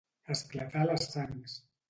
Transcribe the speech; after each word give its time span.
Esclatar 0.35 0.87
les 0.87 1.05
sangs 1.13 1.57